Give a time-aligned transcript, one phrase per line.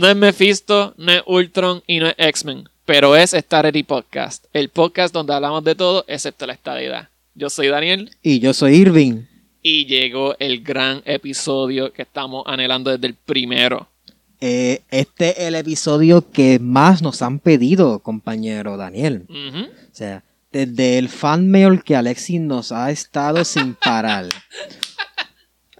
[0.00, 4.70] No es Mephisto, no es Ultron y no es X-Men, pero es Starity Podcast, el
[4.70, 7.10] podcast donde hablamos de todo excepto la estabilidad.
[7.34, 9.24] Yo soy Daniel Y yo soy Irving.
[9.62, 13.88] y llegó el gran episodio que estamos anhelando desde el primero.
[14.40, 19.26] Eh, este es el episodio que más nos han pedido, compañero Daniel.
[19.28, 24.28] O sea, desde el fan mail que Alexis nos ha estado sin parar.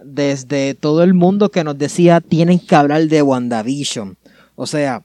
[0.03, 4.17] Desde todo el mundo que nos decía tienen que hablar de WandaVision.
[4.55, 5.03] O sea,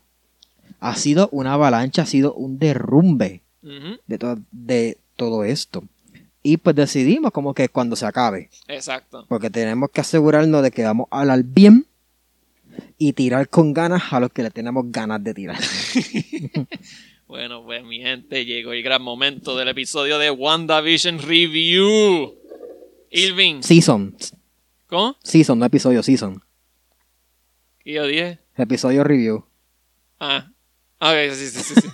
[0.81, 3.99] ha sido una avalancha, ha sido un derrumbe Ujú.
[4.07, 5.85] de, to- de todo esto.
[6.43, 8.51] Y pues decidimos como que cuando se acabe.
[8.69, 9.25] Exacto.
[9.29, 11.87] Porque tenemos que asegurarnos de que vamos a hablar bien
[12.99, 15.59] y tirar con ganas a los que le tenemos ganas de tirar.
[17.29, 22.35] Bueno, pues mi gente, llegó el gran momento del episodio de WandaVision Review.
[23.11, 24.15] Irving, Season.
[24.87, 25.17] ¿Cómo?
[25.23, 26.43] Season, no episodio, season.
[27.85, 28.41] ¿Y yo dije?
[28.57, 29.45] Episodio review.
[30.19, 30.51] Ah,
[30.99, 31.75] ok, sí, sí, sí.
[31.81, 31.89] sí.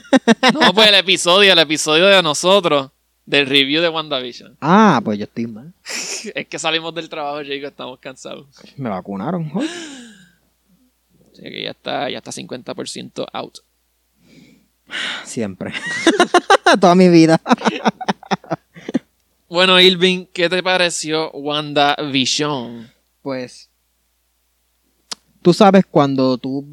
[0.55, 2.91] No, pues el episodio, el episodio de nosotros,
[3.27, 4.57] del review de WandaVision.
[4.61, 5.73] Ah, pues yo estoy mal.
[6.35, 8.47] Es que salimos del trabajo, chicos, estamos cansados.
[8.77, 9.51] Me vacunaron.
[9.51, 9.69] joder.
[11.33, 13.59] Así que ya está, ya está 50% out.
[15.25, 15.73] Siempre.
[16.81, 17.41] Toda mi vida.
[19.53, 22.91] Bueno, Irving, ¿qué te pareció WandaVision?
[23.21, 23.69] Pues.
[25.43, 26.65] Tú sabes cuando tú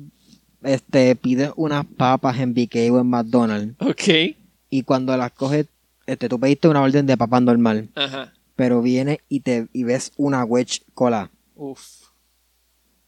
[0.64, 4.38] este, pides unas papas en BK o en McDonald's Ok.
[4.70, 5.66] y cuando las coges,
[6.06, 8.32] este, tú pediste una orden de papas normal, Ajá.
[8.56, 11.30] pero viene y te y ves una wedge cola.
[11.58, 11.82] Uf.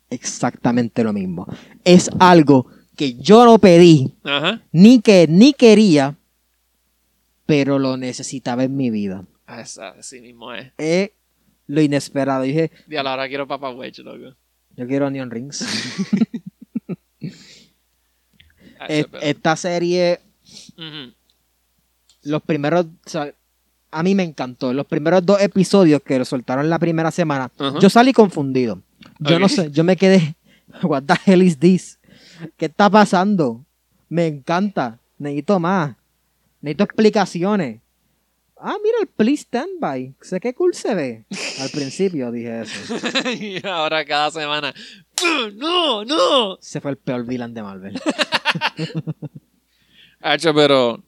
[0.09, 1.47] Exactamente lo mismo.
[1.86, 4.64] Es algo que yo no pedí, Ajá.
[4.73, 6.17] ni que ni quería,
[7.45, 9.23] pero lo necesitaba en mi vida.
[9.60, 10.72] Así mismo es.
[10.78, 11.12] Es
[11.68, 12.44] lo inesperado.
[12.44, 14.36] Dije, Y a la hora quiero papa wedge, loco.
[14.76, 15.66] yo quiero onion rings.
[18.80, 20.20] Ah, Es- Esta serie,
[22.24, 23.32] los primeros, o sea,
[23.92, 24.74] a mí me encantó.
[24.74, 28.82] Los primeros dos episodios que lo soltaron la primera semana, yo salí confundido.
[29.20, 30.36] Yo no sé, yo me quedé,
[30.84, 32.00] what the hell is this?
[32.58, 33.64] ¿Qué está pasando?
[34.10, 35.95] Me encanta, necesito más,
[36.61, 37.82] necesito explicaciones.
[38.64, 40.14] Ah, mira el please stand by.
[40.22, 41.26] Sé qué cool se ve.
[41.60, 42.95] Al principio dije eso.
[43.33, 44.73] y ahora cada semana.
[45.55, 46.05] ¡No!
[46.05, 46.58] ¡No!
[46.61, 47.99] Se fue el peor villain de Marvel.
[50.22, 51.04] Hacho, pero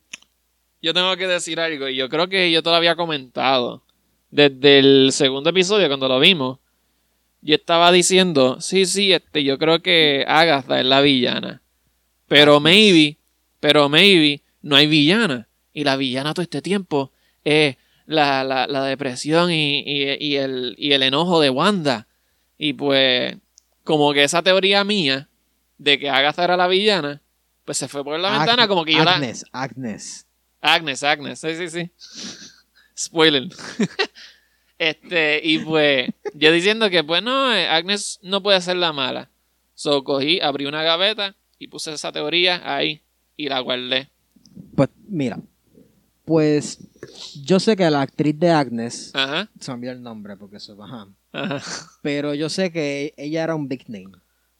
[0.82, 3.84] yo tengo que decir algo y yo creo que yo te lo había comentado
[4.32, 6.58] desde el segundo episodio cuando lo vimos.
[7.42, 11.62] Yo estaba diciendo, sí, sí, este, yo creo que Agatha es la villana.
[12.28, 13.18] Pero maybe,
[13.60, 15.48] pero maybe no hay villana.
[15.72, 17.12] Y la villana todo este tiempo
[18.06, 22.08] la, la, la depresión y, y- y el, y el enojo de Wanda.
[22.58, 23.36] Y pues,
[23.84, 25.30] como que esa teoría mía
[25.78, 27.22] de que Agatha era la villana,
[27.66, 29.16] pues se fue por la ventana como que yo la...
[29.16, 30.28] Agnes, Agnes.
[30.62, 31.92] Agnes, Agnes, sí, sí, sí.
[32.98, 33.50] Spoiler.
[34.78, 39.30] este, y pues, yo diciendo que, pues no, eh, Agnes no puede ser la mala.
[39.76, 43.02] So cogí, abrí una gaveta y puse esa teoría ahí
[43.36, 44.10] y la guardé.
[44.76, 45.40] Pues mira,
[46.26, 46.80] pues
[47.44, 50.82] yo sé que la actriz de Agnes, Ajá, se me olvidó el nombre porque eso,
[50.82, 51.62] ajá, ajá,
[52.02, 54.12] pero yo sé que ella era un big name.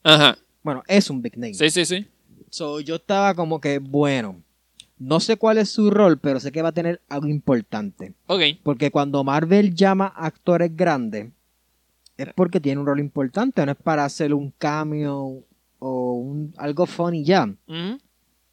[0.02, 0.36] ajá.
[0.62, 1.52] Bueno, es un big name.
[1.54, 2.06] Sí, sí, sí.
[2.48, 4.42] So, yo estaba como que, bueno,
[4.98, 8.14] no sé cuál es su rol, pero sé que va a tener algo importante.
[8.28, 11.30] Ok, Porque cuando Marvel llama a actores grandes,
[12.16, 15.42] es porque tiene un rol importante, no es para hacer un cameo
[15.80, 17.46] o un, algo funny ya.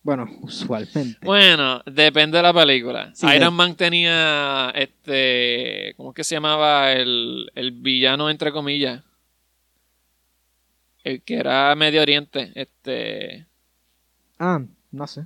[0.04, 1.20] Bueno, usualmente.
[1.24, 3.12] Bueno, depende de la película.
[3.14, 6.92] Sí, Iron Man tenía, este, ¿cómo es que se llamaba?
[6.94, 9.04] El, el villano, entre comillas.
[11.04, 13.46] El que era Medio Oriente, este...
[14.38, 14.62] Ah,
[14.92, 15.26] no sé.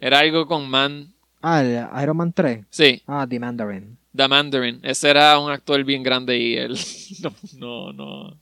[0.00, 1.12] Era algo con Man.
[1.42, 2.66] Ah, el Iron Man 3.
[2.70, 3.96] Sí, Ah, The Mandarin.
[4.14, 4.80] The Mandarin.
[4.82, 6.76] Ese era un actor bien grande y él
[7.22, 8.38] no, no, no,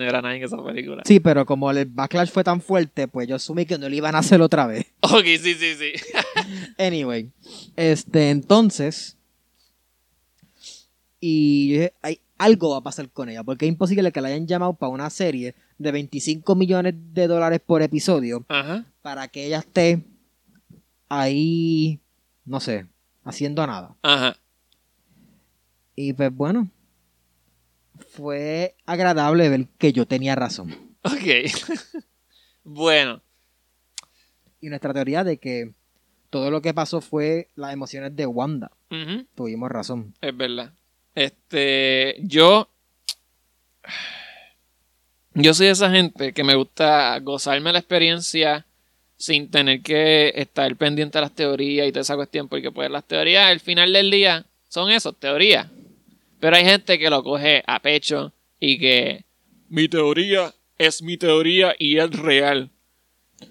[0.00, 1.02] no era nadie en esa película.
[1.04, 4.14] Sí, pero como el backlash fue tan fuerte, pues yo asumí que no lo iban
[4.14, 4.86] a hacer otra vez.
[5.02, 5.92] Ok, sí, sí, sí.
[6.78, 7.30] Anyway,
[7.76, 9.16] este, entonces.
[11.20, 14.28] Y yo dije, hay, algo va a pasar con ella, porque es imposible que la
[14.28, 18.86] hayan llamado para una serie de 25 millones de dólares por episodio Ajá.
[19.02, 20.02] para que ella esté
[21.08, 22.00] ahí,
[22.46, 22.86] no sé,
[23.24, 23.94] haciendo nada.
[24.02, 24.36] Ajá.
[25.94, 26.70] Y pues bueno,
[28.10, 30.96] fue agradable ver que yo tenía razón.
[31.02, 31.50] Ok.
[32.64, 33.22] bueno.
[34.60, 35.72] Y nuestra teoría de que
[36.28, 38.70] todo lo que pasó fue las emociones de Wanda.
[39.34, 40.14] Tuvimos razón.
[40.20, 40.72] Es verdad.
[41.14, 42.68] Este, yo
[45.34, 48.66] Yo soy esa gente que me gusta gozarme la experiencia
[49.16, 53.04] sin tener que estar pendiente de las teorías y toda esa cuestión, porque pues las
[53.04, 55.68] teorías al final del día son eso, teorías.
[56.40, 59.24] Pero hay gente que lo coge a pecho y que
[59.68, 62.70] mi teoría es mi teoría y es real.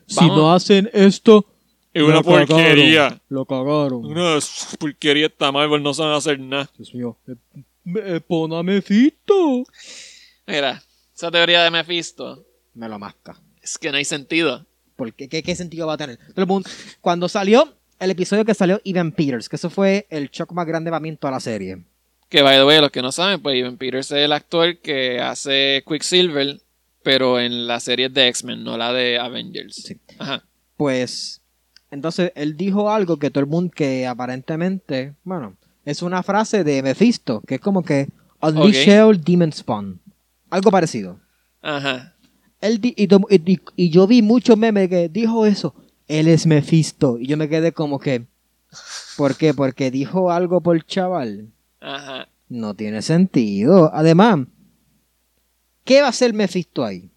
[0.07, 0.37] Si Vamos.
[0.37, 1.45] no hacen esto,
[1.93, 3.21] Es una lo cagaron, porquería.
[3.29, 4.05] Lo cagaron.
[4.05, 4.37] Una
[4.79, 6.69] porquería esta Marvel, no saben hacer nada.
[6.77, 7.17] Dios mío.
[7.27, 7.35] Eh,
[7.95, 9.63] eh, pon a Mephisto.
[10.47, 10.83] Mira,
[11.15, 13.39] esa teoría de Mephisto Me lo masca.
[13.61, 14.65] es que no hay sentido.
[14.95, 15.29] ¿Por qué?
[15.29, 16.19] ¿Qué, qué sentido va a tener?
[17.01, 20.89] Cuando salió el episodio que salió Evan Peters, que eso fue el shock más grande
[20.89, 21.83] para mí en toda la serie.
[22.29, 25.19] Que, by the way, los que no saben, pues Evan Peters es el actor que
[25.19, 26.61] hace Quicksilver,
[27.03, 29.75] pero en la serie de X-Men, no la de Avengers.
[29.75, 29.97] Sí.
[30.19, 30.43] Ajá.
[30.77, 31.41] Pues,
[31.91, 35.55] entonces él dijo algo que todo el mundo, que aparentemente, bueno,
[35.85, 38.07] es una frase de Mephisto, que es como que
[38.41, 38.87] Unleash Ok.
[38.87, 39.99] Hell, Demon Spawn.
[40.51, 41.19] Algo parecido.
[41.61, 42.13] Ajá.
[42.61, 45.73] Él di- y- y yo vi muchos memes que dijo eso.
[46.07, 47.17] Él es Mephisto.
[47.17, 48.25] Y yo me quedé como que.
[49.17, 49.53] ¿Por qué?
[49.53, 51.47] Porque dijo algo por chaval.
[51.81, 52.27] Ajá.
[52.49, 53.91] No tiene sentido.
[53.93, 54.39] Además,
[55.83, 57.09] ¿qué va a hacer Mephisto ahí?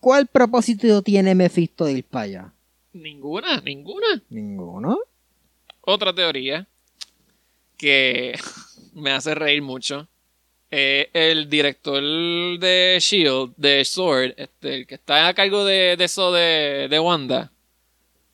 [0.00, 2.52] ¿Cuál propósito tiene Mephisto de ir para allá?
[2.92, 4.22] Ninguna, ninguna.
[4.30, 4.98] Ninguno.
[5.80, 6.66] Otra teoría
[7.76, 8.34] que
[8.94, 10.08] me hace reír mucho.
[10.70, 16.04] eh, el director de Shield, de Sword, este, el que está a cargo de, de
[16.04, 17.52] eso de, de Wanda,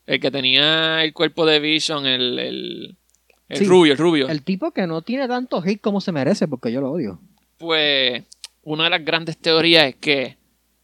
[0.07, 2.97] el que tenía el cuerpo de Vision, el, el,
[3.52, 3.64] el Sí.
[3.66, 4.28] rubio, el rubio.
[4.28, 7.20] El tipo que no tiene tanto hate como se merece, porque yo lo odio.
[7.58, 8.25] Pues
[8.62, 10.37] una de las grandes teorías es que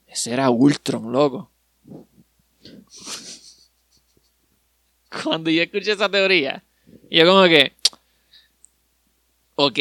[0.06, 1.50] ese era Ultron, loco.
[5.24, 6.62] Cuando yo escuché esa teoría,
[7.10, 7.72] yo como que,
[9.54, 9.78] ok.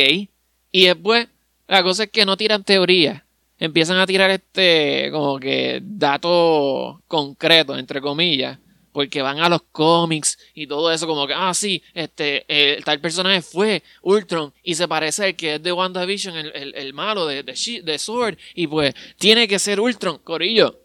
[0.71, 1.27] Y después,
[1.67, 3.25] la cosa es que no tiran teoría.
[3.59, 8.59] Empiezan a tirar este, como que datos concretos, entre comillas.
[8.97, 12.99] Porque van a los cómics y todo eso, como que, ah, sí, este, eh, tal
[12.99, 17.43] personaje fue Ultron y se parece al que es de WandaVision, el, el, malo de,
[17.43, 20.81] de, de Sword, y pues tiene que ser Ultron, Corillo.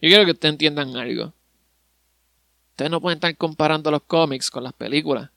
[0.00, 1.34] Yo quiero que ustedes entiendan algo.
[2.70, 5.30] Ustedes no pueden estar comparando los cómics con las películas.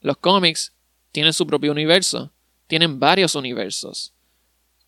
[0.00, 0.72] Los cómics
[1.12, 2.32] tienen su propio universo,
[2.68, 4.14] tienen varios universos.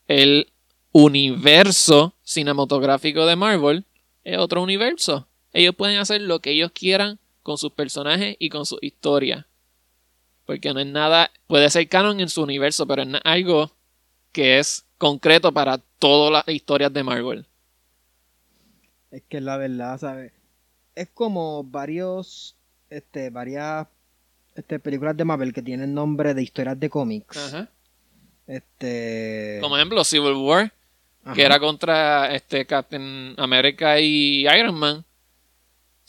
[0.07, 0.51] El
[0.91, 3.85] universo cinematográfico de Marvel
[4.25, 5.29] es otro universo.
[5.53, 9.47] Ellos pueden hacer lo que ellos quieran con sus personajes y con su historia.
[10.45, 13.71] Porque no es nada, puede ser canon en su universo, pero es algo
[14.33, 17.47] que es concreto para todas las historias de Marvel.
[19.11, 20.33] Es que la verdad, ¿sabes?
[20.95, 22.57] Es como varios,
[22.91, 23.87] este, varias
[24.55, 27.37] este, películas de Marvel que tienen nombre de historias de cómics.
[27.37, 27.69] Ajá.
[28.47, 29.59] Este.
[29.61, 30.73] Como ejemplo, Civil War,
[31.25, 31.35] ajá.
[31.35, 35.05] que era contra este Captain America y Iron Man.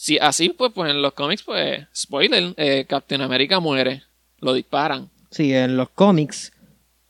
[0.01, 4.01] Si así, pues, pues en los cómics, pues, spoiler, eh, Captain America muere.
[4.39, 5.09] Lo disparan.
[5.29, 6.53] Sí, en los cómics.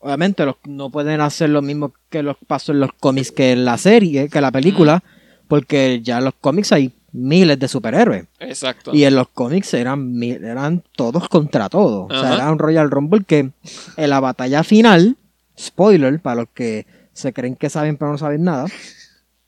[0.00, 3.64] Obviamente los- no pueden hacer lo mismo que los pasó en los cómics que en
[3.64, 5.04] la serie, que en la película,
[5.46, 8.24] porque ya en los cómics hay miles de superhéroes.
[8.40, 8.90] Exacto.
[8.92, 12.10] Y en los cómics eran, eran todos contra todos.
[12.10, 13.50] O sea, era un Royal Rumble que
[13.96, 15.16] en la batalla final,
[15.56, 18.66] spoiler, para los que se creen que saben pero no saben nada,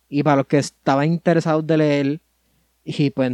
[0.09, 2.21] y para los que estaban interesados de leer,
[2.85, 3.33] y pues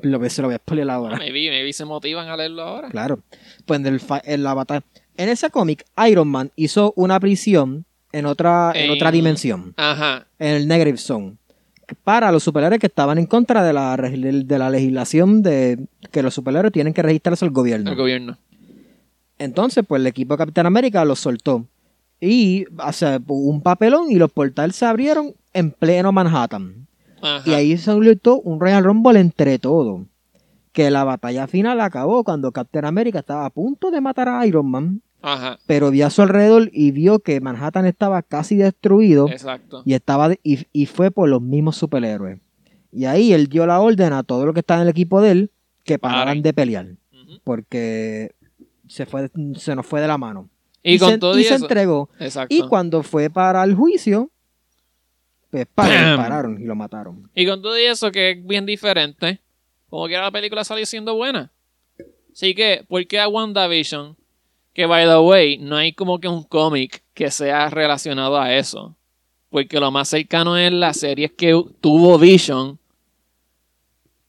[0.00, 1.16] lo que se lo voy a spoiler ahora.
[1.18, 2.88] Maybe, maybe se motivan a leerlo ahora.
[2.90, 3.20] Claro.
[3.66, 4.82] Pues en, el fa- en la batalla.
[5.16, 10.26] En ese cómic, Iron Man hizo una prisión en otra, en En- otra dimensión, Ajá.
[10.38, 11.36] en el Negative Zone,
[12.04, 16.32] para los superhéroes que estaban en contra de la, de la legislación de que los
[16.34, 17.90] superhéroes tienen que registrarse al gobierno.
[17.90, 18.38] El gobierno.
[19.38, 21.66] Entonces, pues el equipo de Capitán América los soltó.
[22.20, 26.86] Y o sea, un papelón y los portales se abrieron en pleno Manhattan.
[27.22, 27.48] Ajá.
[27.48, 30.02] Y ahí se soltó un Royal Rumble entre todos.
[30.72, 34.70] Que la batalla final acabó cuando Captain America estaba a punto de matar a Iron
[34.70, 35.58] Man, Ajá.
[35.66, 39.82] pero vio a su alrededor y vio que Manhattan estaba casi destruido Exacto.
[39.84, 42.40] y, estaba y, y fue por los mismos superhéroes.
[42.92, 45.30] Y ahí él dio la orden a todo lo que estaba en el equipo de
[45.32, 45.50] él
[45.84, 46.86] que pararan de pelear,
[47.44, 48.34] porque
[48.86, 50.48] se, fue, se nos fue de la mano.
[50.82, 52.08] Y, con se, todo y y se entregó.
[52.18, 52.54] Exacto.
[52.54, 54.30] Y cuando fue para el juicio,
[55.50, 55.68] pues
[56.58, 57.30] y lo mataron.
[57.34, 59.40] Y con todo eso, que es bien diferente,
[59.88, 61.50] como que la película salió siendo buena.
[62.32, 64.16] Así que, ¿por qué a WandaVision?
[64.72, 68.96] Que, by the way, no hay como que un cómic que sea relacionado a eso.
[69.50, 72.78] Porque lo más cercano es la serie que tuvo Vision,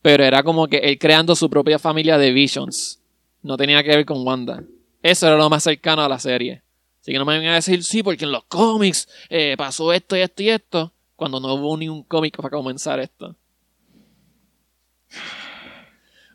[0.02, 3.00] pero era como que él creando su propia familia de Visions.
[3.44, 4.64] No tenía que ver con Wanda.
[5.04, 6.64] Eso era lo más cercano a la serie.
[7.02, 10.16] Así que no me vengan a decir, sí, porque en los cómics eh, pasó esto
[10.16, 13.36] y esto y esto, cuando no hubo ni un cómic para comenzar esto.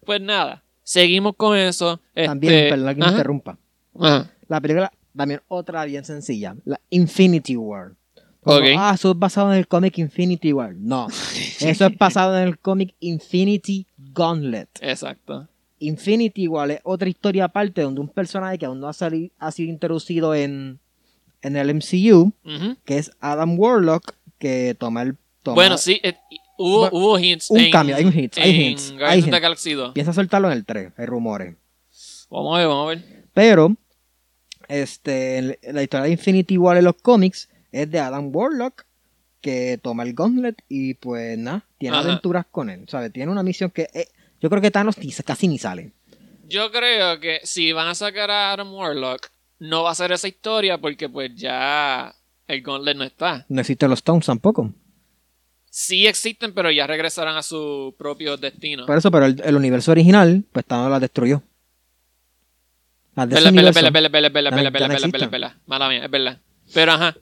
[0.04, 2.00] Pues nada, seguimos con eso.
[2.14, 3.58] También, este, perdón que me interrumpa.
[4.00, 4.30] ajá.
[4.46, 6.54] La película, también otra bien sencilla.
[6.64, 7.94] La Infinity War.
[8.42, 8.60] Como.
[8.78, 10.76] Ah, eso es basado en el cómic Infinity War.
[10.76, 11.08] No.
[11.60, 14.68] Eso es basado en el cómic Infinity Gauntlet.
[14.82, 15.48] Exacto.
[15.80, 19.50] Infinity War es otra historia aparte donde un personaje que aún no ha, sali- ha
[19.50, 20.78] sido introducido en,
[21.42, 22.32] en el MCU,
[22.84, 25.16] que es Adam Warlock, que toma el...
[25.42, 26.16] toma- Bueno, sí, eh,
[26.58, 27.50] hubo, Bueno, hubo hints.
[27.50, 29.30] un en- cambio, hay un hint, hay hints, hay hints.
[29.40, 29.92] Galaxy 2.
[29.92, 31.54] Piensa soltarlo en el 3, hay rumores.
[32.30, 33.24] Vamos a ver, vamos a ver.
[33.32, 33.76] Pero,
[34.68, 38.84] este, la historia de Infinity War en los cómics es de Adam Warlock,
[39.40, 42.06] que toma el Gauntlet y pues nada, tiene Ajá.
[42.08, 42.84] aventuras con él.
[42.88, 43.12] ¿sabes?
[43.12, 44.08] Tiene una misión que eh,
[44.40, 45.92] yo creo que Thanos ni- casi ni sale.
[46.48, 49.28] Yo creo que si van a sacar a Adam Warlock,
[49.58, 52.14] no va a ser esa historia porque pues ya
[52.48, 53.44] el Gauntlet no está.
[53.48, 54.72] No existen los Stones tampoco.
[55.70, 58.86] Sí existen, pero ya regresarán a su propio destino.
[58.86, 61.42] Por eso, pero el, el universo original, pues Thanos la destruyó.
[63.14, 65.30] Las de Pela, pela, pela, pela, pela, pela, pela, pela, no pela, pela, existen.
[65.30, 65.58] pela.
[65.66, 66.40] Mala mía, es verdad.
[66.72, 67.16] Pero ajá.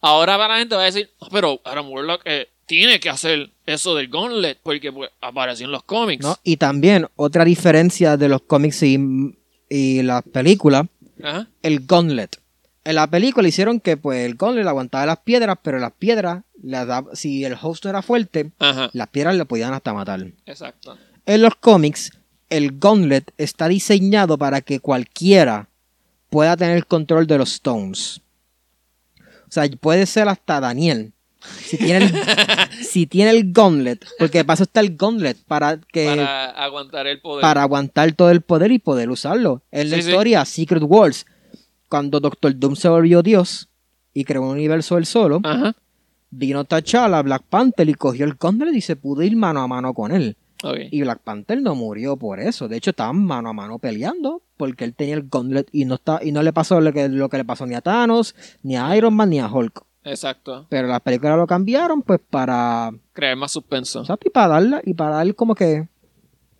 [0.00, 3.94] Ahora la gente va a decir, "Ah, pero Adam Warlock eh, tiene que hacer eso
[3.94, 6.24] del Gauntlet porque pues, apareció en los cómics.
[6.24, 6.36] ¿no?
[6.44, 8.98] Y también, otra diferencia de los cómics y,
[9.68, 10.86] y las películas,
[11.22, 11.48] Ajá.
[11.62, 12.40] el Gauntlet.
[12.86, 16.86] En la película hicieron que pues el Gauntlet aguantaba las piedras, pero las piedras, las
[16.86, 18.90] daba- si el host no era fuerte, Ajá.
[18.92, 20.24] las piedras le podían hasta matar.
[20.46, 20.96] Exacto.
[21.26, 22.12] En los cómics,
[22.48, 25.68] el Gauntlet está diseñado para que cualquiera
[26.30, 28.20] pueda tener el control de los Stones.
[29.48, 31.12] O sea, puede ser hasta Daniel.
[31.64, 32.12] Si tiene el,
[32.84, 37.20] si tiene el Gauntlet, porque de paso está el Gauntlet para que Para aguantar el
[37.20, 37.42] poder.
[37.42, 39.62] para aguantar todo el poder y poder usarlo.
[39.70, 40.08] En la sí.
[40.08, 41.26] historia Secret Wars,
[41.88, 43.68] cuando Doctor Doom se volvió Dios
[44.12, 45.74] y creó un universo él solo, Ajá.
[46.30, 49.94] vino T'Challa, Black Panther y cogió el Gauntlet y se pudo ir mano a mano
[49.94, 50.36] con él.
[50.90, 52.66] Y Black Panther no murió por eso.
[52.66, 56.20] De hecho, estaban mano a mano peleando porque él tenía el Gauntlet y no, está,
[56.22, 58.96] y no le pasó lo que, lo que le pasó ni a Thanos, ni a
[58.96, 59.84] Iron Man, ni a Hulk.
[60.04, 60.66] Exacto.
[60.68, 64.04] Pero las películas lo cambiaron pues para, Crear más suspenso.
[64.04, 65.88] sea, y para darle, y para dar como que...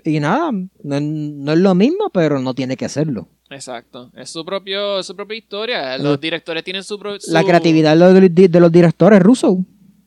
[0.04, 3.28] Y nada, no, no es lo mismo, pero no tiene que serlo.
[3.50, 4.11] Exacto.
[4.15, 5.99] Es su propio, es su propia historia.
[5.99, 7.21] Los directores tienen su propia.
[7.29, 9.57] La creatividad de los, directores rusos.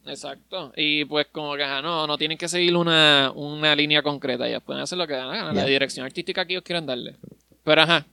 [0.06, 0.74] Exacto.
[0.76, 4.48] Y pues como que ajá, no, no tienen que seguir una, una línea concreta.
[4.48, 7.16] Ellos pueden hacer lo que dan la gana, la dirección artística que ellos quieran darle.
[7.64, 8.06] Pero ajá.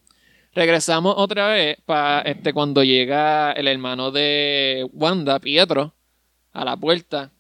[0.55, 5.93] Regresamos otra vez para este cuando llega el hermano de Wanda, Pietro,
[6.53, 7.31] a la puerta.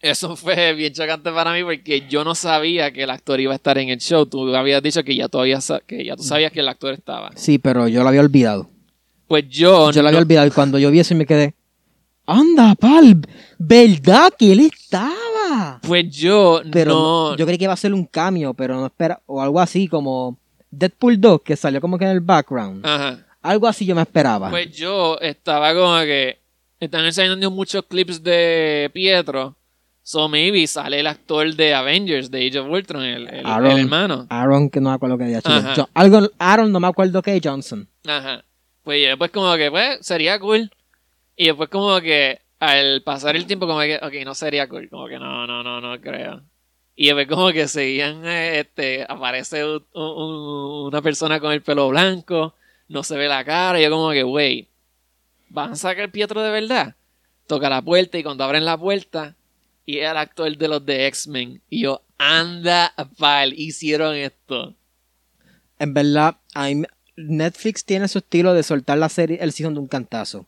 [0.00, 3.56] Eso fue bien chocante para mí porque yo no sabía que el actor iba a
[3.56, 4.26] estar en el show.
[4.26, 7.32] Tú habías dicho que ya, todavía que ya tú sabías que el actor estaba.
[7.34, 8.70] Sí, pero yo lo había olvidado.
[9.26, 11.54] Pues yo, Yo lo había olvidado y cuando yo vi eso me quedé...
[12.26, 13.22] ¡Anda, pal!
[13.58, 15.80] ¿Verdad que él estaba?
[15.82, 19.20] pues yo Pero no, yo creí que iba a ser un cambio, pero no espera...
[19.26, 20.38] O algo así como
[20.70, 22.86] Deadpool 2, que salió como que en el background.
[22.86, 23.26] Ajá.
[23.42, 24.50] Algo así yo me esperaba.
[24.50, 26.38] Pues yo estaba como que
[26.80, 29.56] están enseñando muchos clips de Pietro.
[30.10, 33.72] So maybe sale el actor de Avengers, de Age of Ultron, el, el- Aaron.
[33.72, 34.26] el hermano.
[34.30, 35.86] Aaron, que no me acuerdo que había hecho.
[35.92, 37.86] Algo, Aaron, no me acuerdo que Johnson.
[38.06, 38.42] Ajá.
[38.84, 40.70] Pues yo después como que, pues, sería cool.
[41.36, 44.88] Y después como que al pasar el tiempo como que, ok, no sería cool.
[44.88, 46.40] Como que no, no, no, no creo.
[46.96, 51.86] Y después como que seguían, eh, este, aparece un- un- una persona con el pelo
[51.90, 52.54] blanco,
[52.88, 54.68] no se ve la cara, y yo como que, wey,
[55.50, 56.94] ¿van a sacar Pietro de verdad?
[57.46, 59.34] Toca la puerta y cuando abren la puerta,
[59.88, 61.62] y el actor de los de X-Men.
[61.70, 64.74] Y yo, anda, pal, hicieron esto.
[65.78, 66.36] En verdad,
[67.16, 70.44] Netflix tiene su estilo de soltar la serie, el season de un cantazo.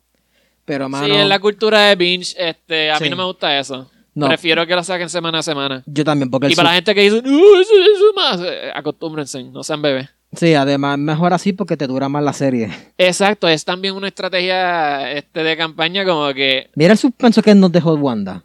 [0.66, 3.90] Pero, mano, Sí, en la cultura de binge, este, a mí no me gusta eso.
[4.14, 4.26] No.
[4.26, 5.82] Prefiero que lo saquen semana a semana.
[5.86, 8.70] yo también, porque Y para la gente que dice, no, eso, eso es más, eh,
[8.74, 10.10] acostúmbrense, no sean bebés.
[10.34, 12.70] Sí, además, mejor así porque te dura más la serie.
[12.98, 17.72] Exacto, es también una estrategia este, de campaña como que, Mira el suspenso que nos
[17.72, 18.44] dejó Wanda.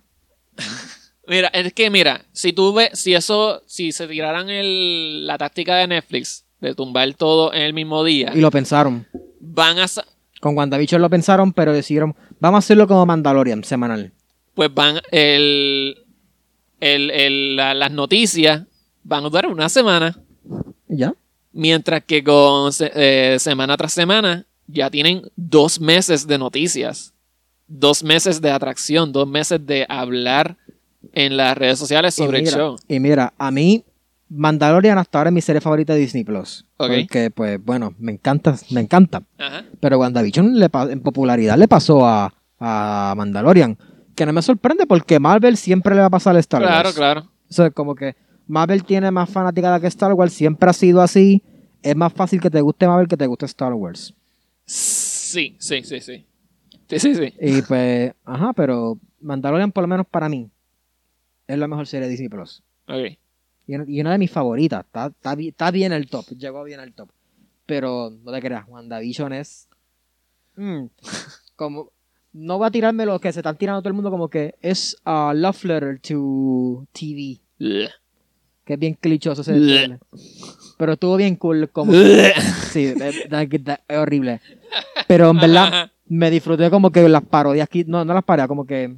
[1.28, 5.76] mira, es que mira, si tú ves, si eso, si se tiraran el, la táctica
[5.78, 9.06] de Netflix de tumbar todo en el mismo día, Y lo pensaron.
[9.40, 9.86] van a,
[10.42, 14.12] Con WandaVision lo pensaron, pero decidieron, vamos a hacerlo como Mandalorian, semanal.
[14.54, 15.98] pues van, el,
[16.80, 18.64] el, el- la- las noticias
[19.04, 20.18] van a durar una semana.
[20.88, 21.14] Ya.
[21.52, 27.14] Mientras que con eh, semana tras semana ya tienen dos meses de noticias,
[27.68, 30.58] dos meses de atracción, dos meses de hablar
[31.14, 32.76] en las redes sociales sobre y mira, el show.
[32.88, 33.84] Y mira, a mí,
[34.30, 36.66] Mandalorian hasta ahora es mi serie favorita de Disney Plus.
[36.78, 39.24] Porque, pues, bueno, me encanta, me encanta.
[39.38, 39.66] Ajá.
[39.80, 43.78] Pero WandaVision le en popularidad le pasó a, a Mandalorian.
[44.16, 46.72] Que no me sorprende porque Marvel siempre le va a pasar a Star Wars.
[46.72, 47.32] Claro, claro.
[47.50, 48.16] O sea, como que
[48.48, 51.44] Marvel tiene más fanaticada que Star Wars, siempre ha sido así.
[51.82, 54.14] Es más fácil que te guste Marvel que te guste Star Wars.
[54.66, 56.26] Sí, sí, sí, sí.
[56.90, 57.34] Sí, sí, sí.
[57.40, 60.50] Y pues, ajá, pero Mandalorian, por lo menos para mí,
[61.48, 62.64] es la mejor serie de Disney Plus.
[62.88, 63.18] Ok.
[63.68, 64.86] Y una, de mis favoritas.
[64.86, 66.26] Está, está, bi- está bien el top.
[66.38, 67.10] Llegó bien al top.
[67.66, 69.68] Pero no te creas, WandaVision es.
[70.56, 70.86] mm,
[71.56, 71.92] como.
[72.34, 74.98] No va a tirarme lo que se están tirando todo el mundo, como que es
[75.06, 77.40] a love letter to TV.
[78.66, 79.98] Que es bien clichoso ese.
[80.78, 81.70] Pero estuvo bien cool.
[81.70, 83.28] Como, sí, es,
[83.90, 84.42] horrible.
[85.08, 87.86] Pero en verdad me disfruté como que las parodias aquí.
[87.86, 88.98] No, no las parodias, como que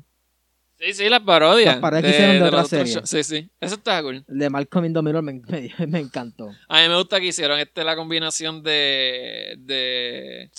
[0.80, 1.74] Sí, sí, las parodias.
[1.76, 2.94] Las parodias que hicieron de los otra otros serie.
[2.94, 3.10] shows.
[3.10, 3.50] Sí, sí.
[3.60, 4.24] Eso está cool.
[4.28, 6.50] el de Malcolm in the me, me, me encantó.
[6.68, 10.52] A mí me gusta que hicieron este la combinación de, de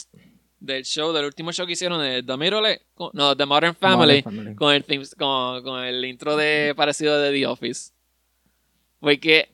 [0.60, 2.80] del show, del último show que hicieron de The
[3.12, 4.54] no, The Modern Family, Modern Family.
[4.56, 4.84] con el
[5.16, 7.92] con, con el intro de parecido de The Office.
[8.98, 9.48] Porque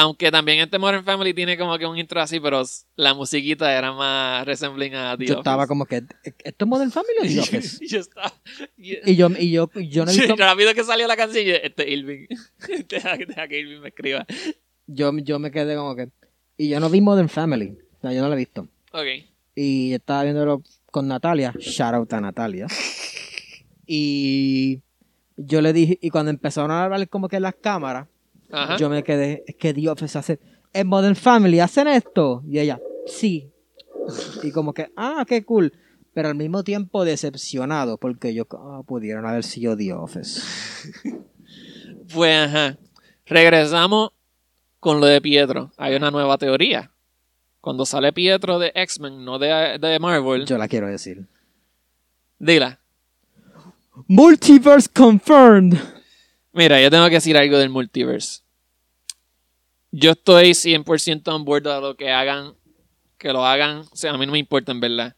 [0.00, 2.62] aunque también este Modern Family tiene como que un intro así, pero
[2.96, 5.40] la musiquita era más resembling a The Yo Office.
[5.40, 7.86] estaba como que, ¿esto es Modern Family o The Office?
[7.88, 8.32] yo estaba
[8.76, 11.54] Y yo, y yo, y yo no he visto, rápido que salió la canción, yo,
[11.54, 12.26] este es Irving.
[12.88, 14.26] deja, deja que Irving me escriba.
[14.86, 16.08] yo, yo me quedé como que,
[16.56, 18.68] y yo no vi Modern Family, o sea, yo no lo he visto.
[18.92, 19.06] Ok.
[19.56, 22.66] Y estaba viéndolo con Natalia, shout out a Natalia.
[23.86, 24.80] Y
[25.36, 28.08] yo le dije, y cuando empezaron a hablar como que en las cámaras,
[28.50, 28.76] Ajá.
[28.76, 30.40] yo me quedé, es que The Office hace,
[30.72, 32.42] en Modern Family hacen esto.
[32.46, 33.50] Y ella, sí.
[34.42, 35.72] Y como que, ah, qué cool.
[36.12, 40.40] Pero al mismo tiempo decepcionado, porque yo, ah, pudieron haber sido The Office.
[42.12, 42.78] Pues ajá.
[43.26, 44.10] Regresamos
[44.80, 45.72] con lo de Pietro.
[45.76, 46.90] Hay una nueva teoría.
[47.60, 51.26] Cuando sale Pietro de X-Men, no de, de Marvel, Yo la quiero decir.
[52.38, 52.78] dila.
[54.08, 55.78] Multiverse confirmed.
[56.54, 58.42] Mira, yo tengo que decir algo del multiverse.
[59.90, 62.54] Yo estoy 100% on board de lo que hagan,
[63.18, 65.16] que lo hagan, o sea, a mí no me importa en verdad.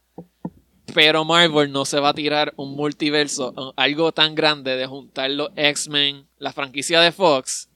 [0.95, 5.29] Pero Marvel no se va a tirar un multiverso, o algo tan grande de juntar
[5.29, 7.69] los X-Men, la franquicia de Fox,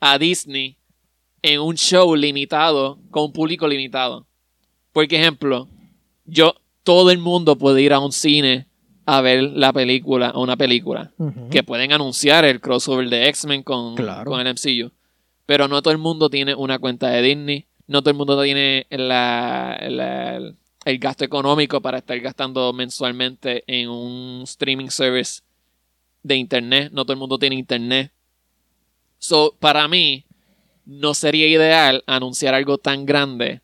[0.00, 0.78] a Disney
[1.42, 4.26] en un show limitado, con un público limitado.
[4.90, 5.68] Por ejemplo,
[6.24, 8.68] yo, todo el mundo puede ir a un cine
[9.06, 11.12] a ver la película, o una película
[11.50, 14.30] que pueden anunciar el crossover de X-Men con, Claro.
[14.30, 14.90] con el MCU.
[15.46, 17.66] Pero no todo el mundo tiene una cuenta de Disney.
[17.86, 23.62] No todo el mundo tiene la- la- el, el gasto económico para estar gastando mensualmente
[23.66, 25.42] en un streaming service
[26.22, 26.90] de internet.
[26.92, 28.10] No todo el mundo tiene internet.
[29.18, 30.24] So, para mí,
[30.86, 33.60] no sería ideal anunciar algo tan grande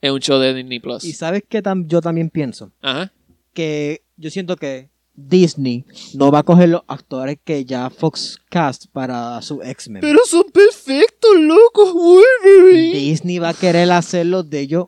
[0.00, 1.04] en un show de Disney Plus.
[1.04, 3.12] Y sabes que yo también pienso Ajá.
[3.54, 8.86] que yo siento que Disney no va a coger los actores que ya Fox cast
[8.92, 10.02] para su X-Men.
[10.26, 12.98] son perfectos, locos, Wolverine.
[12.98, 14.86] Disney va a querer hacerlo de ellos.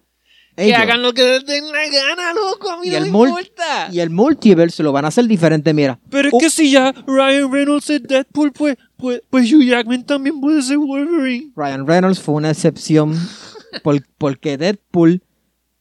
[0.56, 0.78] Que ellos.
[0.78, 2.70] hagan lo que les den la gana, loco.
[2.70, 3.88] A mí Y no el me importa.
[3.90, 5.98] Y el multiverse lo van a hacer diferente, mira.
[6.08, 6.38] Pero es Oh.
[6.38, 10.78] que si ya Ryan Reynolds es Deadpool, pues, pues, pues Hugh Jackman también puede ser
[10.78, 11.50] Wolverine.
[11.56, 13.14] Ryan Reynolds fue una excepción
[13.82, 15.22] por- porque Deadpool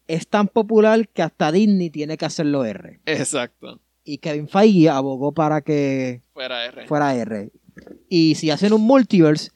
[0.08, 3.00] es tan popular que hasta Disney tiene que hacerlo R.
[3.06, 3.80] Exacto.
[4.04, 6.88] Y Kevin Feige abogó para que Fuera R.
[6.88, 7.52] fuera R.
[8.10, 9.52] Y si hacen un multiverse,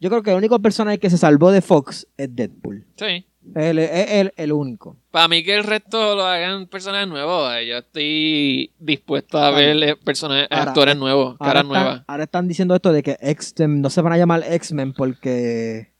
[0.00, 2.86] yo creo que el único personaje que se salvó de Fox es Deadpool.
[2.96, 3.26] Sí.
[3.56, 3.66] Es
[4.10, 4.96] el, el único.
[5.10, 7.52] Para mí que el resto lo hagan personajes nuevos.
[7.56, 12.02] eh, Yo estoy dispuesto a Ahora- ver eh, personajes, ahora- actores nuevos, caras nuevas.
[12.06, 15.92] ahora están diciendo esto de que X no se van a llamar X-Men porque.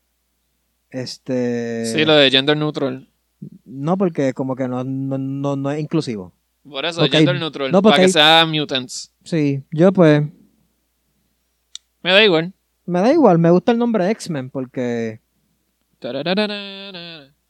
[0.89, 1.85] Este.
[1.87, 3.09] Sí, lo de gender neutral.
[3.65, 6.33] No, porque como que no, no, no, no es inclusivo.
[6.67, 7.71] Por eso, Porque gender hay- neutral.
[7.71, 9.11] no, para que hay- sea mutants.
[9.23, 10.23] Sí, yo pues.
[12.01, 12.53] Me da igual.
[12.85, 15.19] Me da igual, me gusta el nombre X-Men porque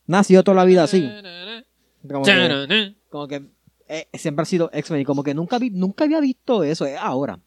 [0.08, 1.01] nació toda la vida así.
[2.08, 2.93] Como que, Tararara.
[3.10, 3.43] como que
[3.88, 6.97] eh, siempre ha sido X-Men y como que nunca, vi, nunca había visto eso, es
[6.97, 7.39] ahora.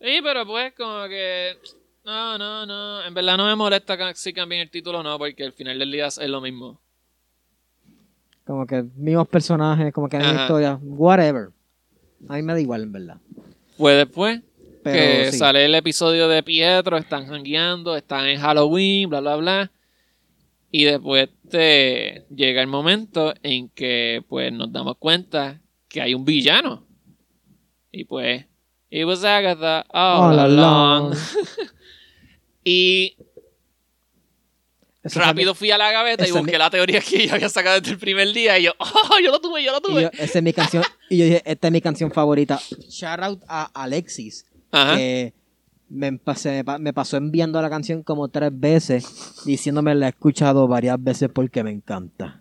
[0.00, 1.56] Sí, pero pues como que...
[2.04, 3.04] No, no, no.
[3.04, 5.90] En verdad no me molesta si cambian el título o no, porque al final del
[5.92, 6.80] día es lo mismo.
[8.48, 10.40] Como que mismos personajes, como que hay Ajá.
[10.44, 11.50] historia, whatever.
[12.30, 13.18] A mí me da igual, en verdad.
[13.76, 14.40] Fue después
[14.82, 15.36] Pero que sí.
[15.38, 19.70] sale el episodio de Pietro, están jangueando, están en Halloween, bla, bla, bla.
[20.70, 26.24] Y después te llega el momento en que pues nos damos cuenta que hay un
[26.24, 26.86] villano.
[27.92, 28.46] Y pues,
[28.88, 31.12] it was Agatha all, All along.
[31.12, 31.14] along.
[32.64, 33.16] Y
[35.02, 37.80] Eso rápido fui a la gaveta y busqué mi- la teoría que yo había sacado
[37.80, 40.02] desde el primer día y yo, ¡oh, yo lo tuve, yo lo mi- y tuve!
[40.02, 40.82] yo- esa es mi canción.
[41.08, 42.60] Y yo dije, esta es mi canción favorita.
[42.88, 44.44] Shout out a Alexis.
[44.72, 44.96] Ajá.
[44.96, 45.32] que
[45.88, 46.12] me
[46.92, 49.06] pasó enviando la canción como tres veces,
[49.46, 52.40] diciéndome la he escuchado varias veces porque me encanta.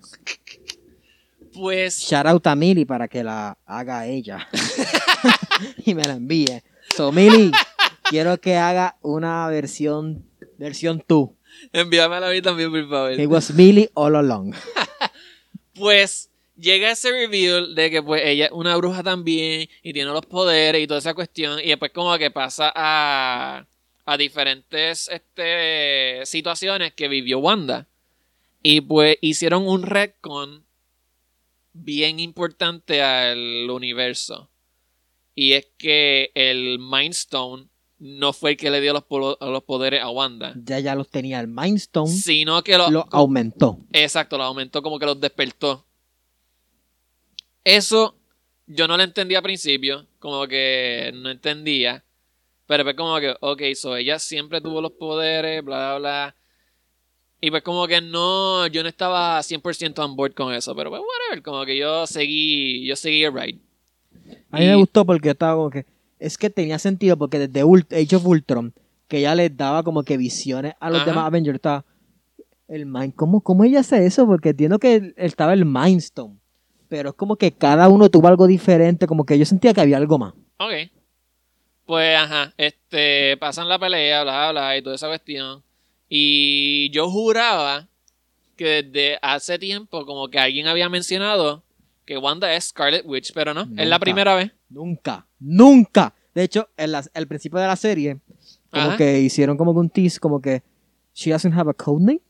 [1.54, 4.48] Pues, Shout out a Mili para que la haga ella
[5.86, 6.62] y me la envíe.
[6.96, 7.52] So, Mili,
[8.10, 10.26] quiero que haga una versión,
[10.58, 11.36] versión tú.
[11.74, 13.20] Envíamela a mí también, por favor.
[13.20, 14.54] It was Mili all along.
[15.74, 20.26] Pues llega ese reveal de que pues ella es una bruja también y tiene los
[20.26, 23.65] poderes y toda esa cuestión y después como que pasa a,
[24.06, 27.88] a diferentes este, situaciones que vivió Wanda
[28.63, 30.65] y pues hicieron un retcon
[31.74, 34.50] bien importante al universo
[35.36, 37.67] y es que el Mind Stone
[37.99, 39.03] no fue el que le dio los,
[39.41, 43.07] los poderes a Wanda Ya ya los tenía el Mind Stone, sino que lo, lo
[43.12, 43.79] aumentó.
[43.91, 45.86] Exacto, lo aumentó como que los despertó.
[47.63, 48.15] Eso
[48.67, 52.03] yo no lo entendí al principio, como que no entendía.
[52.65, 56.36] Pero fue como que, ok, so ella siempre tuvo los poderes, bla, bla, bla.
[57.39, 61.01] Y pues como que no, yo no estaba 100% on board con eso, pero pues
[61.01, 63.60] whatever, como que yo seguí, yo seguí el ride.
[64.51, 65.86] A mí Y- me gustó porque estaba como que.
[66.19, 68.73] Es que tenía sentido porque desde Ult- Age of Ultron,
[69.08, 71.10] que ella les daba como que visiones a los Ajá.
[71.12, 71.86] demás Avengers, estaba.
[72.67, 74.25] El Mind, ¿cómo, ¿Cómo ella hace eso?
[74.25, 76.36] Porque entiendo que estaba el Mind Stone.
[76.89, 79.95] Pero es como que cada uno tuvo algo diferente, como que yo sentía que había
[79.97, 80.34] algo más.
[80.58, 80.89] Ok.
[81.86, 85.63] Pues, ajá, este, pasan la pelea, bla, bla, y toda esa cuestión.
[86.10, 87.88] Y yo juraba
[88.58, 91.63] que desde hace tiempo como que alguien había mencionado
[92.08, 94.52] que Wanda es Scarlet Witch, pero no, es la primera vez.
[94.70, 96.15] Nunca, nunca.
[96.34, 98.20] De hecho, en la- al principio de la serie,
[98.72, 98.98] como Ajá.
[98.98, 100.63] que hicieron como un tease, como que.
[101.13, 102.22] She doesn't have a code name.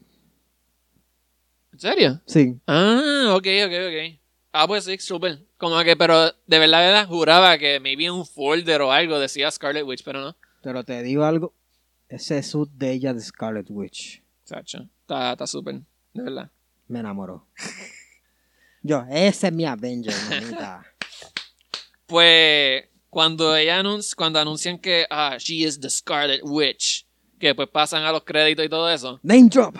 [1.73, 2.21] ¿En serio?
[2.25, 2.59] Sí.
[2.67, 4.19] Ah, ok, ok, ok.
[4.53, 5.45] Ah, pues sí, súper.
[5.57, 9.19] Como que, pero de verdad, de verdad, juraba que maybe en un folder o algo
[9.19, 10.35] decía Scarlet Witch, pero no.
[10.63, 11.53] Pero te digo algo.
[12.09, 14.61] Ese suit de ella de Scarlet Witch está
[15.33, 15.81] está súper,
[16.13, 16.49] de verdad.
[16.87, 17.45] me enamoró.
[18.81, 20.83] Yo, ese es mi Avenger, manita.
[22.05, 27.05] Pues cuando ella anunci- cuando anuncian que ah, she is the Scarlet Witch,
[27.39, 29.75] que después pasan a los créditos y todo eso, Name drop.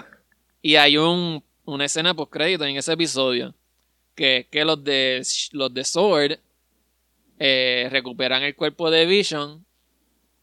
[0.62, 3.56] y hay un, una escena post crédito en ese episodio
[4.16, 5.22] que que los de
[5.54, 6.34] los de Sword
[7.40, 9.64] eh, recuperan el cuerpo de Vision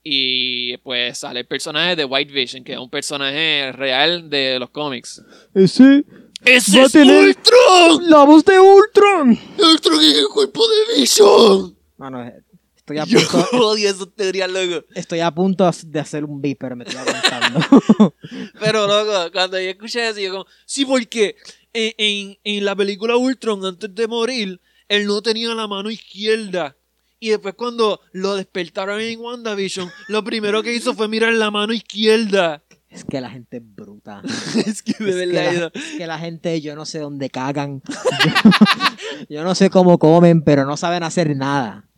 [0.03, 4.71] y pues sale el personaje de White Vision, que es un personaje real de los
[4.71, 5.23] cómics.
[5.55, 6.05] Ese.
[6.44, 8.11] ¡Ese Va a es tener- Ultron!
[8.11, 9.38] ¡La voz de Ultron!
[9.59, 11.76] ¡Ultron es el cuerpo de Vision!
[11.96, 12.35] Mano, eh,
[12.76, 14.87] estoy a Yo punto, odio loco.
[14.94, 18.14] estoy a punto de hacer un beat, pero me estoy aguantando.
[18.61, 21.37] Pero, loco, cuando yo escuché eso, yo como, sí, porque
[21.72, 26.76] en, en, en la película Ultron, antes de morir, él no tenía la mano izquierda.
[27.20, 31.72] Y después cuando lo despertaron en WandaVision, lo primero que hizo fue mirar la mano
[31.72, 32.62] izquierda.
[32.94, 34.22] Es que la gente es bruta.
[34.66, 35.72] es que de Es que, verdad...
[35.74, 37.83] la, es que la gente, yo no sé dónde cagan.
[37.87, 41.88] Yo, yo no sé cómo comen, pero no saben hacer nada.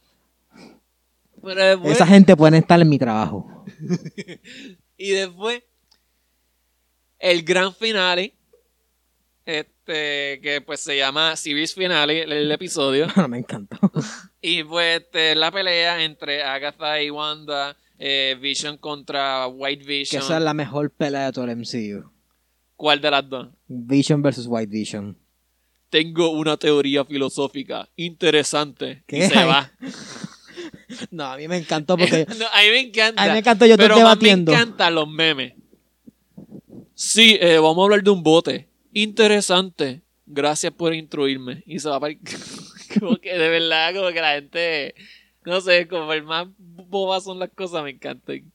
[1.42, 3.64] Pero después- Esa gente puede estar en mi trabajo.
[4.98, 5.62] Y después,
[7.18, 8.34] el gran finale,
[9.44, 13.06] este, que pues se llama Series Finale, el, el episodio.
[13.28, 13.78] Me encantó.
[14.40, 20.22] Y pues este, la pelea entre Agatha y Wanda, eh, Vision contra White Que Vision.
[20.22, 22.10] esa es la mejor pelea de todo el MCU.
[22.76, 23.48] ¿Cuál de las dos?
[23.68, 25.16] Vision versus White Vision.
[25.88, 29.02] Tengo una teoría filosófica interesante.
[29.06, 29.18] ¿Qué?
[29.18, 29.70] Y se va.
[31.10, 33.22] No, a mí me encantó porque No, a mí me encanta.
[33.22, 34.52] a mí me encantó yo pero debatiendo.
[34.52, 35.54] me encantan los memes.
[36.94, 38.68] Sí, eh, vamos a hablar de un bote.
[38.92, 40.02] Interesante.
[40.24, 41.62] Gracias por instruirme.
[41.66, 42.14] Y se va para...
[43.00, 44.94] como que de verdad, como que la gente...
[45.46, 48.52] No sé, como el más bobas son las cosas, me encantan.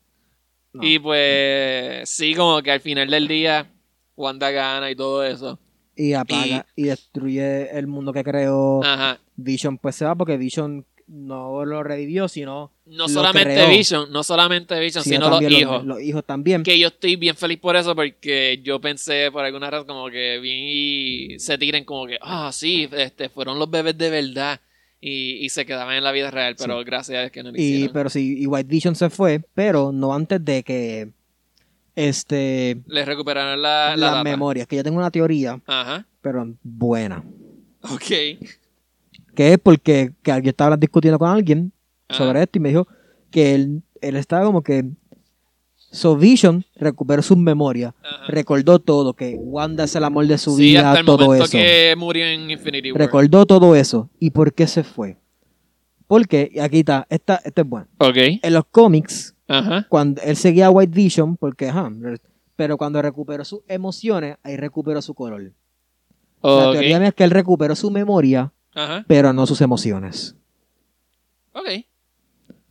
[0.73, 0.83] No.
[0.83, 3.71] Y pues sí, como que al final del día
[4.17, 5.57] Wanda gana y todo eso.
[5.95, 9.19] y apaga y, destruye el mundo que creó Ajá.
[9.37, 13.67] Vision, pues se va porque Vision no lo revivió, sino No solamente.
[13.67, 15.85] Vision, no solamente Vision, sino sino, los hijos.
[15.85, 16.63] Los, hijos también.
[16.63, 20.39] Que yo estoy bien feliz por eso porque yo pensé por alguna razón como que
[20.39, 24.59] bien se tiren como que, ah, sí, este, fueron los bebés de verdad
[25.01, 27.57] y, y se quedaban en la vida real, pero gracias a Dios que no lo
[27.57, 27.93] Y, hicieron.
[27.93, 31.11] pero sí, y White Vision se fue, pero no antes de que
[31.95, 34.67] este Les recuperaron la, la memorias.
[34.67, 36.05] Que yo tengo una teoría, Ajá.
[36.21, 37.23] pero buena.
[37.81, 38.03] Ok.
[39.35, 41.71] Que es porque que yo estaba discutiendo con alguien
[42.07, 42.17] Ajá.
[42.17, 42.87] sobre esto y me dijo
[43.29, 44.85] que él, él estaba como que
[45.91, 48.25] So Vision recuperó sus memorias, Ajá.
[48.29, 51.51] recordó todo, que Wanda es el amor de su Sí, vida, hasta el todo eso.
[51.51, 52.99] que murió en Infinity War.
[53.01, 54.09] Recordó todo eso.
[54.19, 55.17] ¿Y por qué se fue?
[56.07, 57.87] Porque, y aquí está, esta, esta es buena.
[57.97, 58.15] Ok.
[58.41, 59.85] En los cómics, Ajá.
[59.89, 61.91] cuando él seguía a White Vision, porque, ajá,
[62.55, 65.51] pero cuando recuperó sus emociones, ahí recuperó su color.
[66.41, 69.03] La teoría mía es que él recuperó su memoria, Ajá.
[69.07, 70.35] pero no sus emociones.
[71.53, 71.67] Ok.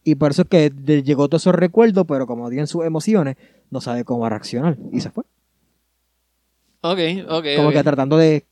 [0.03, 3.37] Y por eso es que le llegó todos esos recuerdos, pero como tienen sus emociones,
[3.71, 4.77] no sabe cómo reaccionar.
[4.93, 5.25] Y se fue.
[6.81, 7.45] Ok, ok.
[7.57, 8.45] Como que tratando de...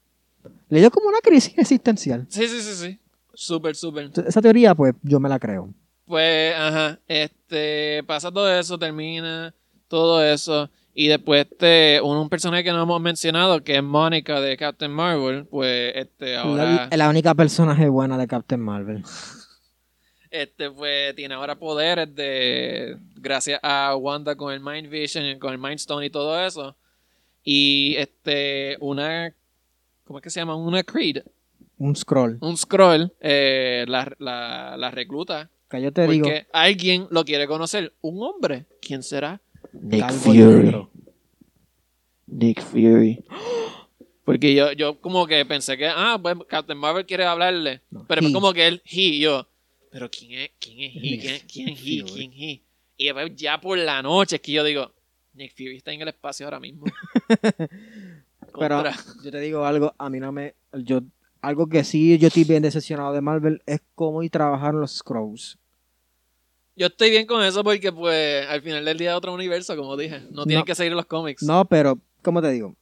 [0.69, 2.27] Le dio como una crisis existencial.
[2.29, 2.99] Sí, sí, sí, sí.
[3.33, 4.11] Súper, súper.
[4.27, 5.73] Esa teoría, pues, yo me la creo.
[6.05, 6.99] Pues, ajá.
[7.09, 9.55] Este, pasa todo eso, termina
[9.89, 10.69] todo eso.
[10.93, 14.93] Y después, este, un, un personaje que no hemos mencionado, que es Mónica de Captain
[14.93, 19.05] Marvel, pues, este, ahora, La, la única personaje buena de Captain Marvel.
[20.31, 25.59] Este, pues, tiene ahora poderes de, gracias a Wanda con el Mind Vision, con el
[25.59, 26.77] Mind Stone y todo eso.
[27.45, 29.33] Y, este, una,
[30.05, 30.57] ¿cómo es que se llama?
[30.57, 31.23] Una Creed,
[31.79, 32.39] Un scroll.
[32.41, 35.49] un Scroll, eh, la, la, la recluta.
[35.71, 36.31] Que yo te Porque digo...
[36.53, 37.93] alguien lo quiere conocer.
[38.01, 38.65] Un hombre.
[38.81, 39.41] ¿Quién será?
[39.73, 40.91] Nick calvo y negro.
[42.27, 43.25] Nick Fury.
[44.25, 47.81] Porque yo, yo como que pensé que, ah, pues Captain Marvel quiere hablarle.
[47.91, 48.33] No, pero es he.
[48.33, 49.49] como que él, he, yo.
[49.91, 50.51] Pero ¿quién es?
[50.61, 51.01] ¿Quién es he?
[51.01, 52.05] ¿Quién, quién es he?
[52.05, 52.63] ¿Quién es he?
[52.97, 54.93] Y después ya por la noche es que yo digo,
[55.35, 56.85] Nick Fury está en el espacio ahora mismo.
[58.59, 58.83] Pero
[59.23, 60.55] yo te digo algo, a mí no me...
[60.73, 61.01] Yo,
[61.41, 65.59] algo que sí yo estoy bien decepcionado de Marvel es cómo y trabajaron los Scrolls.
[66.77, 69.97] Yo estoy bien con eso porque pues al final del día es otro universo, como
[69.97, 70.21] dije.
[70.31, 70.65] No tienen No.
[70.65, 71.43] que seguir los cómics.
[71.43, 72.75] No, pero, ¿cómo te digo?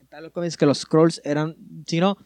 [0.00, 2.16] Están los cómics que los Scrolls eran, si no,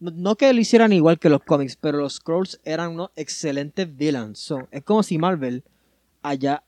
[0.00, 4.38] no, que lo hicieran igual que los cómics, pero los Scrolls eran unos excelentes villains.
[4.38, 5.62] So, es como si Marvel
[6.22, 6.64] allá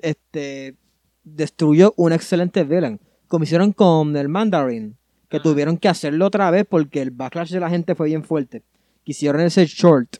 [0.00, 0.76] este,
[1.24, 4.96] destruyó un excelente villain, como hicieron con el Mandarin,
[5.28, 8.62] que tuvieron que hacerlo otra vez porque el backlash de la gente fue bien fuerte.
[9.04, 10.16] Quisieron ese short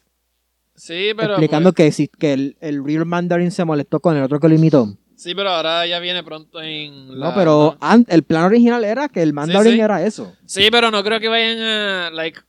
[0.74, 1.35] Sí, pero...
[1.35, 4.55] explicando pues, que, que el, el real Mandarin se molestó con el otro que lo
[4.55, 4.96] imitó.
[5.16, 7.18] Sí, pero ahora ya viene pronto en...
[7.18, 7.77] la- No, pero
[8.09, 9.81] el plan original era que el Mandarin sí.
[9.81, 10.33] era eso.
[10.46, 12.40] Sí, pero no creo que vayan a, like,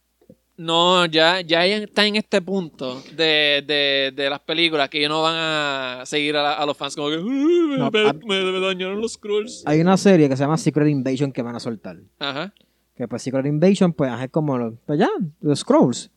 [0.56, 5.24] no, ya, ya está en este punto de, de, de las películas que ellos no
[5.24, 8.14] van a seguir a, la- a los fans como que "Uy, me, No, me- a-
[8.14, 9.64] me- me dañaron los scrolls.
[9.66, 11.98] Hay una serie que se llama Secret Invasion que van a soltar.
[12.20, 12.54] Ajá.
[12.96, 15.10] Que pues Secret Invasion, pues es como los, pues ya,
[15.42, 16.12] los Scrolls.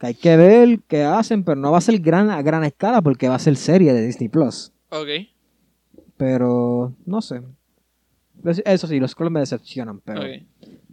[0.00, 3.02] Que hay que ver qué hacen, pero no va a ser gran, a gran escala
[3.02, 4.72] porque va a ser serie de Disney Plus.
[4.88, 5.08] Ok.
[6.24, 7.42] Pero, no sé.
[8.44, 10.22] Pues, Eso sí, los Scrolls me decepcionan, pero,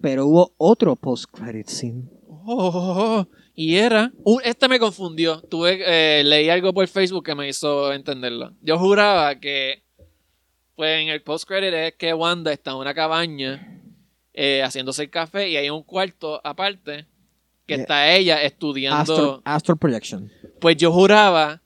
[0.01, 2.03] pero hubo otro post-credit scene.
[2.27, 4.11] Oh, oh, oh, Y era.
[4.23, 5.39] un- este me confundió.
[5.41, 8.53] Tuve, eh, leí algo por Facebook que me hizo entenderlo.
[8.61, 9.83] Yo juraba que.
[10.75, 13.81] Pues en el post-credit es que Wanda está en una cabaña
[14.33, 17.05] eh, haciéndose el café y hay un cuarto aparte
[17.67, 17.81] que Yeah.
[17.83, 18.99] está ella estudiando.
[19.13, 20.31] Astro, Astro Projection.
[20.59, 21.61] Pues yo juraba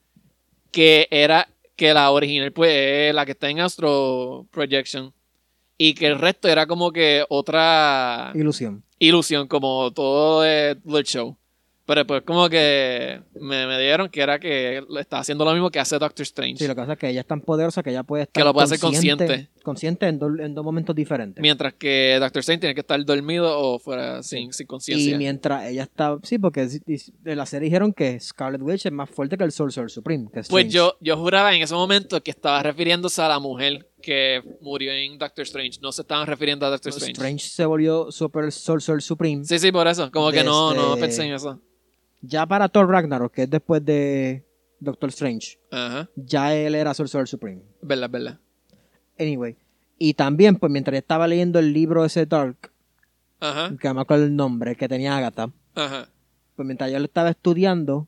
[0.72, 1.48] que era
[1.84, 2.72] que la original, pues,
[3.10, 5.14] es la que está en Astro Projection.
[5.78, 8.86] Y que el resto era como que otra Ilusión.
[9.00, 11.36] ilusión, como todo del show.
[11.86, 15.80] Pero pues como que me, me dieron que era que está haciendo lo mismo que
[15.82, 16.58] hace Doctor Strange.
[16.60, 18.46] Sí, lo que pasa es que ella es tan poderosa que ella puede estar Que
[18.46, 19.50] lo puede hacer consciente.
[19.64, 21.42] consciente en, do- en dos momentos diferentes.
[21.42, 25.18] Mientras que Doctor Strange tiene que estar dormido o fuera sin, sin Y conciencia.
[25.18, 26.18] mientras ella está.
[26.24, 29.90] Sí, porque de la serie dijeron que Scarlet Witch es más fuerte que el Sorcerer
[29.90, 30.30] Supreme.
[30.34, 34.44] Que Pues yo, yo juraba en ese momento que estaba refiriéndose a la mujer que
[34.62, 35.80] murió en Doctor Strange.
[35.82, 37.14] No se estaban refiriendo a Doctor Strange.
[37.14, 37.48] Strange.
[37.48, 39.46] se volvió Super Sorcerer Supreme.
[39.46, 40.12] Sí, sí, por eso.
[40.12, 41.60] Como que no, no Desde- pensé en eso.
[42.22, 44.46] Ya para Thor Ragnarok, que es después de
[44.80, 46.10] Doctor Strange, Ajá.
[46.16, 47.62] ya él era Sorcerer Supreme.
[47.82, 48.40] Verdad, verdad.
[49.20, 49.56] Anyway.
[49.98, 52.72] Y también, pues mientras estaba leyendo el libro ese Dark,
[53.40, 53.74] Ajá.
[53.80, 56.10] que no me acuerdo el nombre, que tenía Agatha, Ajá.
[56.56, 58.08] pues mientras yo lo estaba estudiando,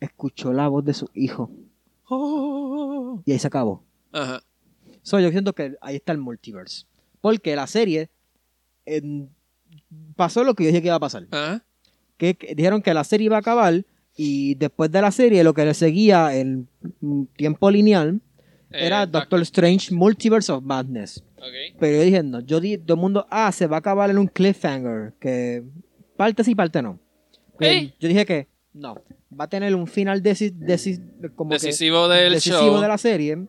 [0.00, 1.50] escuchó la voz de su hijo.
[2.08, 3.22] Oh.
[3.24, 3.82] Y ahí se acabó.
[4.12, 4.42] Ajá.
[5.02, 6.86] So, yo siento que ahí está el multiverse.
[7.20, 8.08] Porque la serie
[8.86, 9.28] en-
[10.16, 11.26] pasó lo que yo dije que iba a pasar.
[11.30, 11.64] Ajá.
[12.16, 13.84] Que, que dijeron que la serie iba a acabar
[14.16, 16.68] y después de la serie lo que le seguía en
[17.36, 18.20] tiempo lineal
[18.70, 21.22] era Eh, Doctor Strange Multiverse of Madness.
[21.36, 21.76] Ok.
[21.80, 24.18] Pero yo dije, no, yo di, todo el mundo, ah, se va a acabar en
[24.18, 25.62] un cliffhanger, que
[26.16, 26.98] parte sí, parte no.
[27.58, 27.94] Ey.
[28.00, 28.94] Yo dije que no,
[29.38, 32.80] va a tener un final deci- deci- como que Decisivo del decisivo show.
[32.80, 33.46] de la serie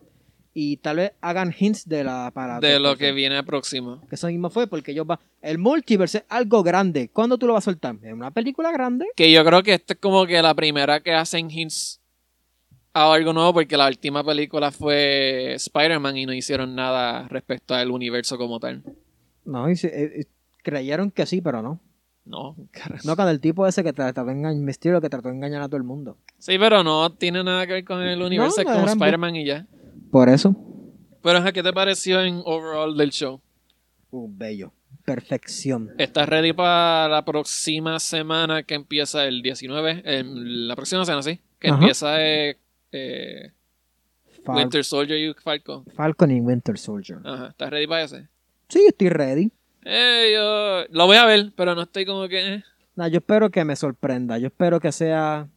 [0.56, 4.00] y tal vez hagan hints de la para de lo Doctor que viene próximo.
[4.08, 5.18] Que eso mismo fue porque yo va.
[5.42, 7.08] El multiverse es algo grande.
[7.08, 7.96] ¿Cuándo tú lo vas a soltar?
[8.02, 9.06] ¿En una película grande?
[9.16, 12.00] Que yo creo que esta es como que la primera que hacen hints
[12.92, 17.90] a algo nuevo porque la última película fue Spider-Man y no hicieron nada respecto al
[17.90, 18.84] universo como tal.
[19.44, 20.24] No, y se- eh, eh,
[20.62, 21.80] creyeron que sí, pero no.
[22.24, 23.06] No, carajo.
[23.06, 25.76] No, con el tipo ese que trató de engañar, que trató de engañar a todo
[25.76, 26.16] el mundo.
[26.38, 29.44] Sí, pero no tiene nada que ver con el universo, es no, como Spider-Man y
[29.44, 29.66] ya.
[30.14, 30.54] Por eso.
[31.24, 33.40] Pero, ¿qué te pareció en overall del show?
[34.12, 34.72] Uh, bello.
[35.04, 35.90] Perfección.
[35.98, 40.02] ¿Estás ready para la próxima semana que empieza el 19?
[40.04, 40.28] em,
[40.68, 41.40] la próxima semana, sí.
[41.58, 41.78] Que Ajá.
[41.80, 42.56] empieza eh,
[42.92, 43.50] eh,
[44.44, 45.84] Fal- Winter Soldier y Falcon.
[45.96, 47.18] Falcon y Winter Soldier.
[47.24, 48.28] Ajá, ¿estás ready para ese?
[48.68, 49.50] Sí, estoy ready.
[49.84, 52.62] Eh, yo lo voy a ver, pero no estoy como que...
[52.94, 54.38] Nah, yo espero que me sorprenda.
[54.38, 55.48] Yo espero que sea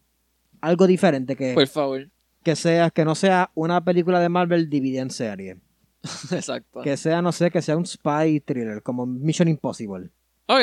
[0.61, 1.35] algo diferente.
[1.35, 2.09] Que, por favor.
[2.47, 5.57] Que sea, que no sea una película de Marvel dividida en serie.
[6.31, 6.79] Exacto.
[6.81, 10.09] Que sea, no sé, que sea un spy thriller, como Mission Impossible.
[10.47, 10.61] Ok.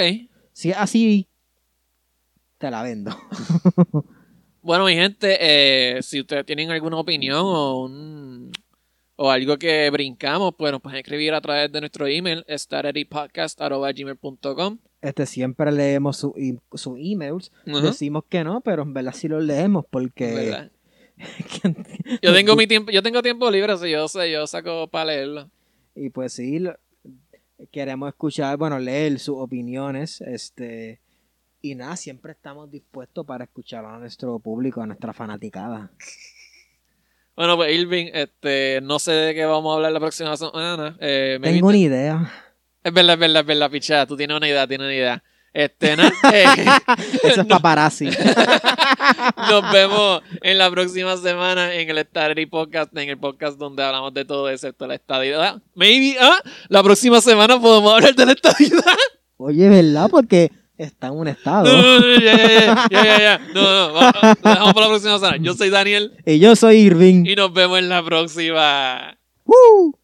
[0.55, 1.29] Si es así,
[2.59, 3.11] te la vendo.
[4.62, 8.51] Bueno, mi gente, eh, si ustedes tienen alguna opinión o, un-
[9.16, 14.79] o algo que brincamos, pues nos pueden escribir a través de nuestro email, stararypodcast.gmail.com.
[15.03, 16.33] Este, siempre leemos sus
[16.73, 17.53] sus emails.
[17.66, 20.70] Decimos que no, pero en verdad sí los leemos porque...
[22.22, 25.48] Yo tengo mi tiempo, yo tengo tiempo libre, así yo sé, yo saco para leerlo.
[25.94, 26.77] Y pues sí, lo-
[27.70, 31.00] queremos escuchar, bueno, leer sus opiniones, este,
[31.62, 35.90] y nada, siempre estamos dispuestos para escuchar a nuestro público, a nuestra fanaticada.
[37.37, 40.96] Bueno, pues Irving, este, no sé de qué vamos a hablar la próxima semana.
[41.00, 42.33] Eh, Tengo te- una idea.
[42.85, 44.07] Es verdad, es verdad, es verdad, pichada.
[44.07, 45.24] Tú tienes una idea, tienes una idea.
[45.53, 46.44] Este, nada, eh,
[47.24, 48.09] Eso es paparazzi.
[49.50, 54.12] Nos vemos en la próxima semana en el Starry Podcast, en el podcast donde hablamos
[54.14, 55.61] de todo excepto la estadidad.
[55.74, 58.83] Maybe, ah, la próxima semana podemos hablar de la estadidad.
[59.37, 60.09] Oye, ¿verdad?
[60.11, 61.64] Porque está en un estado.
[61.64, 63.38] No, no, no, ya, ya, ya, ya.
[63.54, 65.37] No, no, vamos, dejamos para la próxima semana.
[65.40, 67.24] Yo soy Daniel Y yo soy Irving.
[67.26, 69.16] y nos vemos en la próxima.
[69.44, 69.98] ¡Woo!